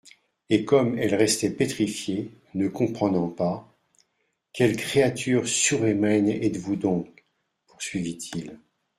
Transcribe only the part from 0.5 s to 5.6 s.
comme elle restait pétrifiée, ne comprenant pas: —«Quelle créature